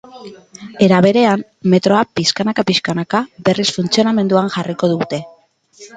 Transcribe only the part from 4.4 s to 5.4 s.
jarriko dute.